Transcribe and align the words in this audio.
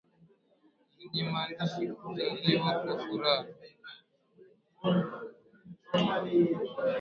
lenye 0.97 1.23
maandishi 1.29 1.83
kuzaliwa 1.99 2.71
kwa 2.83 2.93
furaha 3.03 3.49